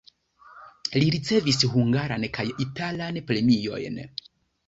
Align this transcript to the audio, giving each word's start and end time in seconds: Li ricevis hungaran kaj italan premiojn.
Li 0.95 1.09
ricevis 1.15 1.59
hungaran 1.73 2.25
kaj 2.37 2.47
italan 2.65 3.23
premiojn. 3.33 4.01